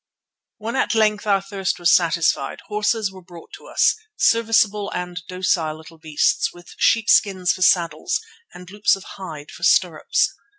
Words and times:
When 0.57 0.75
at 0.75 0.95
length 0.95 1.27
our 1.27 1.43
thirst 1.43 1.77
was 1.77 1.93
satisfied, 1.93 2.61
horses 2.69 3.11
were 3.11 3.21
brought 3.21 3.53
to 3.53 3.67
us, 3.67 3.95
serviceable 4.15 4.89
and 4.95 5.21
docile 5.27 5.77
little 5.77 5.99
beasts 5.99 6.51
with 6.51 6.73
sheepskins 6.79 7.51
for 7.53 7.61
saddles 7.61 8.19
and 8.51 8.71
loops 8.71 8.95
of 8.95 9.03
hide 9.03 9.51
for 9.51 9.61
stirrups. 9.61 10.33